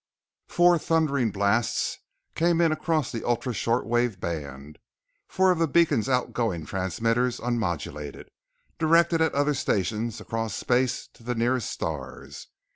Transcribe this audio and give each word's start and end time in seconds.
Four 0.47 0.79
thundering 0.79 1.29
blasts 1.29 1.99
came 2.33 2.59
in 2.59 2.71
across 2.71 3.11
the 3.11 3.23
ultra 3.23 3.53
short 3.53 3.85
wave 3.85 4.19
band, 4.19 4.79
four 5.27 5.51
of 5.51 5.59
the 5.59 5.67
beacon's 5.67 6.09
outgoing 6.09 6.65
transmitters 6.65 7.39
unmodulated, 7.39 8.31
directed 8.79 9.21
at 9.21 9.35
other 9.35 9.53
stations 9.53 10.19
across 10.19 10.55
space 10.55 11.07
to 11.13 11.21
the 11.21 11.35
nearer 11.35 11.59
stars. 11.59 12.47